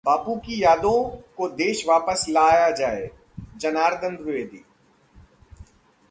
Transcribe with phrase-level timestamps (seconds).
[0.05, 1.03] बापू की यादों
[1.37, 4.63] को देश वापस लाया जाएः जनार्दन द्विवेदी